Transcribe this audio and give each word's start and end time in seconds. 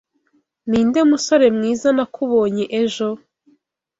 Ninde 0.69 0.99
musore 1.09 1.47
mwiza 1.57 1.87
nakubonye 1.95 2.65
ejo? 2.81 3.07